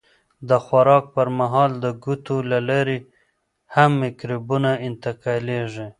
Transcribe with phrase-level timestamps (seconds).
[0.49, 2.97] د خوراک پر مهال د ګوتو له لارې
[3.73, 5.87] هم مکروبونه انتقالېږي.